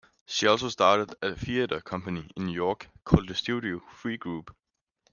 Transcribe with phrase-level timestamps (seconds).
[0.25, 4.49] She also started a theater company in New York called The Studio Three Group.